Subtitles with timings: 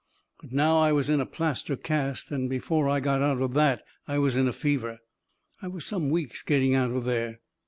[0.41, 3.83] But now I was in a plaster cast, and before I got out of that
[4.07, 4.97] I was in a fever.
[5.61, 7.39] I was some weeks getting out of there.